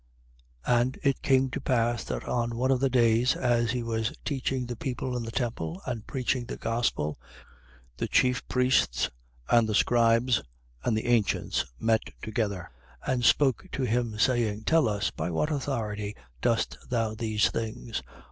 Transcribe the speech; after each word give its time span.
20:1. 0.65 0.79
And 0.81 0.99
it 1.03 1.21
came 1.21 1.51
to 1.51 1.61
pass 1.61 2.03
that 2.05 2.23
on 2.27 2.55
one 2.57 2.71
of 2.71 2.79
the 2.79 2.89
days, 2.89 3.35
as 3.35 3.69
he 3.69 3.83
was 3.83 4.11
teaching 4.25 4.65
the 4.65 4.75
people 4.75 5.15
in 5.15 5.21
the 5.21 5.29
temple 5.31 5.79
and 5.85 6.07
preaching 6.07 6.43
the 6.45 6.57
gospel, 6.57 7.19
the 7.97 8.07
chief 8.07 8.43
priests 8.47 9.11
and 9.47 9.69
the 9.69 9.75
scribes, 9.75 10.41
with 10.83 10.95
the 10.95 11.05
ancients, 11.05 11.65
met 11.79 12.01
together, 12.19 12.71
20:2. 13.05 13.13
And 13.13 13.23
spoke 13.23 13.67
to 13.73 13.83
him, 13.83 14.17
saying: 14.17 14.63
Tell 14.63 14.89
us, 14.89 15.11
by 15.11 15.29
what 15.29 15.51
authority 15.51 16.15
dost 16.41 16.79
thou 16.89 17.13
these 17.13 17.51
things? 17.51 18.01